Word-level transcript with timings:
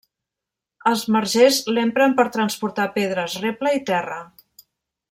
Els 0.91 1.03
margers 1.17 1.59
l'empren 1.75 2.17
per 2.21 2.27
transportar 2.39 2.89
pedres, 2.99 3.39
reble 3.47 3.79
i 3.81 3.87
terra. 3.93 4.21